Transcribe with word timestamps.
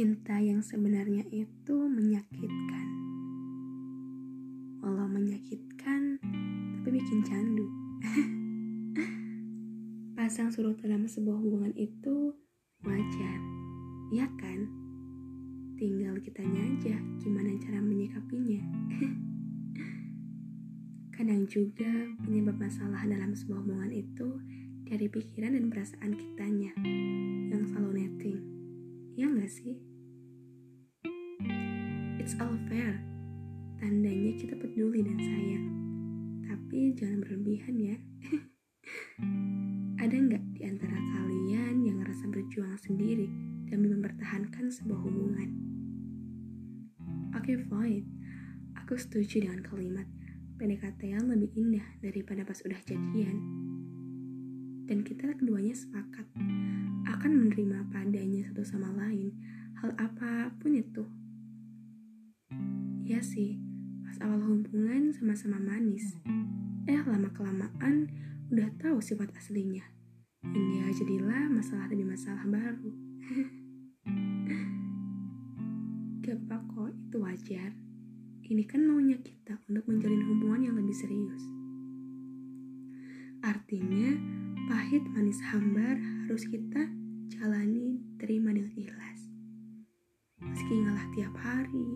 Cinta 0.00 0.40
yang 0.40 0.64
sebenarnya 0.64 1.28
itu 1.28 1.76
menyakitkan. 1.76 2.86
Walau 4.80 5.04
menyakitkan, 5.04 6.16
tapi 6.80 6.88
bikin 6.88 7.20
candu. 7.20 7.68
Pasang 10.16 10.48
surut 10.56 10.80
dalam 10.80 11.04
sebuah 11.04 11.36
hubungan 11.36 11.76
itu 11.76 12.32
wajar, 12.80 13.38
ya 14.08 14.24
kan? 14.40 14.72
Tinggal 15.76 16.16
kitanya 16.24 16.64
aja 16.64 16.96
gimana 17.20 17.60
cara 17.60 17.84
menyikapinya. 17.84 18.64
Kadang 21.20 21.44
juga 21.44 21.92
penyebab 22.24 22.56
masalah 22.56 23.04
dalam 23.04 23.36
sebuah 23.36 23.68
hubungan 23.68 23.92
itu 23.92 24.40
dari 24.88 25.12
pikiran 25.12 25.60
dan 25.60 25.68
perasaan 25.68 26.16
kitanya 26.16 26.72
yang 27.52 27.68
selalu 27.68 28.00
netting. 28.00 28.40
Ya 29.12 29.28
nggak 29.28 29.52
sih? 29.52 29.89
It's 32.30 32.38
all 32.38 32.54
fair. 32.70 32.94
Tandanya 33.82 34.38
kita 34.38 34.54
peduli 34.54 35.02
dan 35.02 35.18
sayang. 35.18 35.66
Tapi 36.46 36.94
jangan 36.94 37.26
berlebihan 37.26 37.74
ya. 37.74 37.98
Ada 40.06 40.14
nggak 40.14 40.44
di 40.54 40.62
antara 40.62 40.94
kalian 40.94 41.82
yang 41.82 41.98
ngerasa 41.98 42.30
berjuang 42.30 42.78
sendiri 42.86 43.26
demi 43.66 43.90
mempertahankan 43.90 44.70
sebuah 44.70 45.10
hubungan? 45.10 45.50
Oke, 47.34 47.50
okay, 47.50 47.66
fine. 47.66 48.06
Aku 48.78 48.94
setuju 48.94 49.50
dengan 49.50 49.66
kalimat 49.66 50.06
PDKT 50.62 51.18
lebih 51.26 51.50
indah 51.58 51.98
daripada 51.98 52.46
pas 52.46 52.62
udah 52.62 52.78
jadian. 52.86 53.42
Dan 54.86 55.02
kita 55.02 55.34
keduanya 55.34 55.74
sepakat 55.74 56.30
akan 57.10 57.30
menerima 57.42 57.90
apa 57.90 58.06
adanya 58.06 58.46
satu 58.54 58.62
sama 58.62 58.94
lain, 58.94 59.34
hal 59.82 59.90
apa 59.98 60.54
pun 60.62 60.78
itu. 60.78 61.02
Ya 63.40 63.48
sih, 63.48 63.56
pas 64.04 64.28
awal 64.28 64.52
hubungan 64.52 65.16
sama-sama 65.16 65.56
manis. 65.56 66.12
Eh, 66.84 67.00
lama-kelamaan 67.08 68.12
udah 68.52 68.68
tahu 68.76 69.00
sifat 69.00 69.32
aslinya. 69.32 69.80
Hingga 70.44 70.92
jadilah 70.92 71.48
masalah 71.48 71.88
demi 71.88 72.04
masalah 72.04 72.44
baru. 72.44 72.92
Gak 76.20 76.36
apa 76.36 76.56
kok, 76.68 76.92
itu 76.92 77.16
wajar. 77.16 77.72
Ini 78.44 78.60
kan 78.68 78.84
maunya 78.84 79.16
kita 79.24 79.56
untuk 79.72 79.88
menjalin 79.88 80.20
hubungan 80.20 80.68
yang 80.68 80.76
lebih 80.76 80.92
serius. 80.92 81.40
Artinya, 83.40 84.20
pahit 84.68 85.00
manis 85.16 85.40
hambar 85.48 85.96
harus 86.28 86.44
kita 86.44 86.92
jalani, 87.32 88.04
terima 88.20 88.52
dengan 88.52 88.76
ikhlas. 88.76 89.32
Meski 90.44 90.84
ngalah 90.84 91.08
tiap 91.16 91.32
hari, 91.40 91.88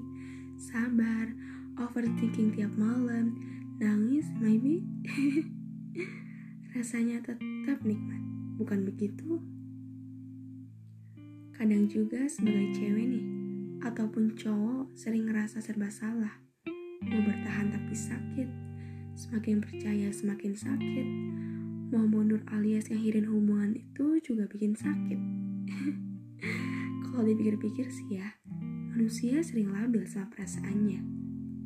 sabar, 0.58 1.30
overthinking 1.78 2.54
tiap 2.54 2.72
malam, 2.78 3.34
nangis, 3.78 4.26
maybe. 4.38 4.86
Rasanya 6.74 7.22
tetap 7.22 7.78
nikmat, 7.86 8.22
bukan 8.58 8.86
begitu? 8.86 9.42
Kadang 11.54 11.86
juga 11.86 12.26
sebagai 12.26 12.74
cewek 12.74 13.06
nih, 13.14 13.26
ataupun 13.86 14.34
cowok 14.34 14.90
sering 14.98 15.30
ngerasa 15.30 15.62
serba 15.62 15.86
salah. 15.86 16.34
Mau 17.04 17.20
bertahan 17.22 17.70
tapi 17.70 17.94
sakit, 17.94 18.48
semakin 19.14 19.62
percaya 19.62 20.10
semakin 20.10 20.52
sakit, 20.58 21.06
mau 21.94 22.02
mundur 22.10 22.42
alias 22.50 22.90
ngakhirin 22.90 23.30
hubungan 23.30 23.78
itu 23.78 24.18
juga 24.24 24.50
bikin 24.50 24.74
sakit. 24.74 25.20
Kalau 27.06 27.22
dipikir-pikir 27.22 27.86
sih 27.86 28.18
ya, 28.18 28.34
manusia 28.94 29.42
sering 29.42 29.74
labil 29.74 30.06
sama 30.06 30.30
perasaannya, 30.30 31.02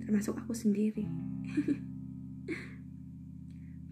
termasuk 0.00 0.40
aku 0.40 0.56
sendiri. 0.56 1.04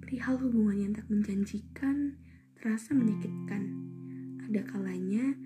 Perihal 0.00 0.40
hubungan 0.40 0.88
yang 0.88 0.92
tak 0.96 1.04
menjanjikan, 1.12 2.16
terasa 2.56 2.96
menyakitkan. 2.96 3.76
Ada 4.48 4.64
kalanya 4.64 5.36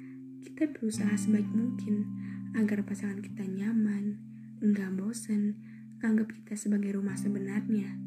kita 0.47 0.71
berusaha 0.71 1.11
sebaik 1.19 1.51
mungkin 1.51 2.07
agar 2.55 2.87
pasangan 2.87 3.19
kita 3.19 3.43
nyaman, 3.43 4.23
enggak 4.63 4.95
bosen, 4.95 5.59
anggap 5.99 6.31
kita 6.31 6.55
sebagai 6.55 6.95
rumah 6.95 7.19
sebenarnya. 7.19 7.99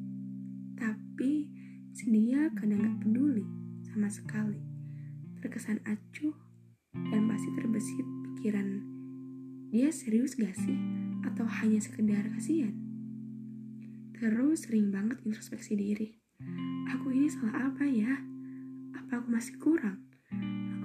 Tapi 0.80 1.52
Si 1.94 2.10
dia 2.10 2.50
kadang 2.58 2.82
gak 2.82 3.06
peduli 3.06 3.46
sama 3.86 4.10
sekali. 4.10 4.58
Terkesan 5.46 5.78
acuh 5.86 6.34
dan 7.14 7.30
pasti 7.30 7.54
terbesit 7.54 8.08
pikiran. 8.34 8.93
Dia 9.74 9.90
serius 9.90 10.38
gak 10.38 10.54
sih? 10.54 10.78
Atau 11.26 11.50
hanya 11.50 11.82
sekedar 11.82 12.30
kasihan? 12.30 12.78
Terus 14.14 14.70
sering 14.70 14.94
banget 14.94 15.18
introspeksi 15.26 15.74
diri. 15.74 16.14
Aku 16.94 17.10
ini 17.10 17.26
salah 17.26 17.74
apa 17.74 17.82
ya? 17.90 18.22
Apa 18.94 19.26
aku 19.26 19.34
masih 19.34 19.58
kurang? 19.58 19.98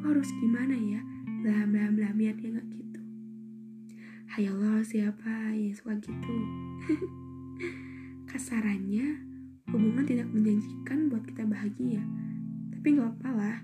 Aku 0.01 0.17
harus 0.17 0.33
gimana 0.41 0.73
ya? 0.73 1.05
Bla 1.45 1.69
bla 1.69 1.93
bla 1.93 2.17
biar 2.17 2.33
dia 2.41 2.57
gak 2.57 2.65
gitu. 2.73 3.01
Hayalah 4.33 4.81
siapa 4.81 5.53
yang 5.53 5.77
suka 5.77 5.93
gitu? 6.01 6.37
Kasarannya, 8.33 9.29
hubungan 9.69 10.09
tidak 10.09 10.33
menjanjikan 10.33 11.13
buat 11.13 11.29
kita 11.29 11.45
bahagia 11.45 12.01
tapi 12.73 12.97
nggak 12.97 13.21
apa 13.21 13.31
lah 13.37 13.57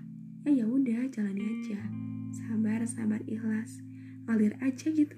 ya 0.45 0.61
ya 0.61 0.65
udah 0.69 1.01
jalani 1.09 1.41
aja 1.41 1.81
sabar 2.29 2.85
sabar 2.85 3.17
ikhlas 3.25 3.81
ngalir 4.25 4.53
aja 4.61 4.89
gitu. 4.89 5.17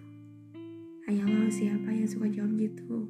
Ayolah 1.07 1.47
siapa 1.47 1.89
yang 1.91 2.07
suka 2.07 2.27
jawab 2.27 2.59
gitu? 2.59 3.07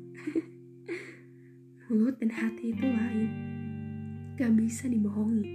Mulut 1.90 2.22
dan 2.22 2.30
hati 2.30 2.74
itu 2.74 2.86
lain. 2.86 3.30
Gak 4.38 4.54
bisa 4.54 4.86
dibohongi. 4.86 5.46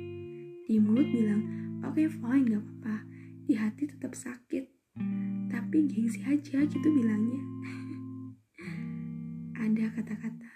Di 0.67 0.81
mulut 0.81 1.07
bilang 1.13 1.43
oke 1.87 1.95
okay, 1.95 2.09
fine 2.11 2.47
gak 2.51 2.63
apa-apa. 2.63 2.97
Di 3.47 3.55
hati 3.55 3.87
tetap 3.87 4.19
sakit. 4.19 4.65
Tapi 5.53 5.77
gengsi 5.87 6.25
aja 6.27 6.67
gitu 6.67 6.89
bilangnya. 6.91 7.43
Ada 9.63 9.95
kata-kata 9.95 10.53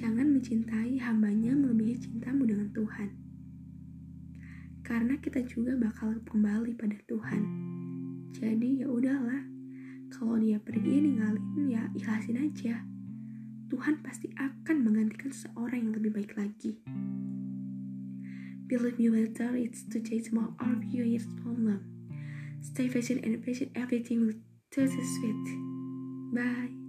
Jangan 0.00 0.32
mencintai 0.32 0.96
hambanya 0.96 1.52
melebihi 1.52 2.00
cintamu 2.00 2.48
dengan 2.48 2.72
Tuhan. 2.72 3.12
Karena 4.80 5.12
kita 5.20 5.44
juga 5.44 5.76
bakal 5.76 6.24
kembali 6.24 6.72
pada 6.72 6.96
Tuhan. 7.04 7.69
Jadi 8.40 8.80
ya 8.80 8.88
udahlah, 8.88 9.44
kalau 10.08 10.40
dia 10.40 10.56
pergi 10.56 11.04
ninggalin 11.04 11.68
ya 11.68 11.92
ikhlasin 11.92 12.40
aja. 12.40 12.80
Tuhan 13.68 14.02
pasti 14.02 14.32
akan 14.34 14.82
menggantikan 14.82 15.30
seorang 15.30 15.86
yang 15.86 15.92
lebih 15.94 16.10
baik 16.16 16.32
lagi. 16.34 16.80
Believe 18.66 18.98
me 18.98 19.12
later, 19.12 19.52
it's 19.54 19.84
to 19.92 20.00
take 20.00 20.32
more 20.32 20.56
of 20.58 20.80
your 20.88 21.06
problem. 21.44 21.84
Stay 22.64 22.88
patient 22.88 23.22
and 23.28 23.38
patient, 23.44 23.70
everything 23.76 24.26
will 24.26 24.40
turn 24.72 24.88
sweet. 24.88 25.44
Bye. 26.32 26.79